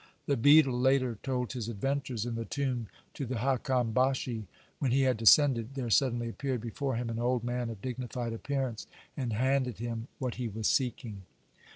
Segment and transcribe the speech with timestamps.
[0.25, 4.47] The beadle later told his adventures in the tomb to the Hakam Bashi.
[4.79, 8.87] When he had descended, there suddenly appeared before him an old man of dignified appearance,
[9.15, 11.21] and handed him what he was seeking.